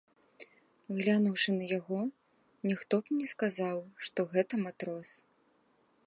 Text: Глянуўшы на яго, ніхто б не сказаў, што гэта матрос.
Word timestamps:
Глянуўшы 0.99 1.49
на 1.57 1.65
яго, 1.79 1.99
ніхто 2.69 2.93
б 3.09 3.17
не 3.19 3.27
сказаў, 3.33 3.77
што 4.07 4.19
гэта 4.33 4.53
матрос. 4.65 5.09